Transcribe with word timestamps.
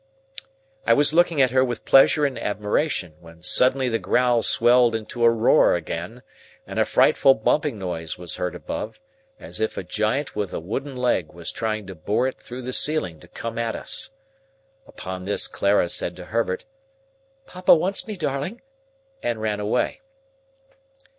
I 0.87 0.93
was 0.93 1.13
looking 1.13 1.43
at 1.43 1.51
her 1.51 1.63
with 1.63 1.85
pleasure 1.85 2.25
and 2.25 2.35
admiration, 2.39 3.17
when 3.19 3.43
suddenly 3.43 3.87
the 3.87 3.99
growl 3.99 4.41
swelled 4.41 4.95
into 4.95 5.23
a 5.23 5.29
roar 5.29 5.75
again, 5.75 6.23
and 6.65 6.79
a 6.79 6.85
frightful 6.85 7.35
bumping 7.35 7.77
noise 7.77 8.17
was 8.17 8.37
heard 8.37 8.55
above, 8.55 8.99
as 9.39 9.59
if 9.61 9.77
a 9.77 9.83
giant 9.83 10.35
with 10.35 10.55
a 10.55 10.59
wooden 10.59 10.97
leg 10.97 11.33
were 11.33 11.45
trying 11.45 11.85
to 11.85 11.93
bore 11.93 12.27
it 12.27 12.39
through 12.39 12.63
the 12.63 12.73
ceiling 12.73 13.19
to 13.19 13.27
come 13.27 13.59
at 13.59 13.75
us. 13.75 14.09
Upon 14.87 15.21
this 15.21 15.47
Clara 15.47 15.87
said 15.87 16.15
to 16.15 16.25
Herbert, 16.25 16.65
"Papa 17.45 17.75
wants 17.75 18.07
me, 18.07 18.15
darling!" 18.17 18.61
and 19.21 19.39
ran 19.39 19.59
away. 19.59 20.01